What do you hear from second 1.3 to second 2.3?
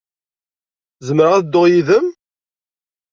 ad dduɣ yid-m?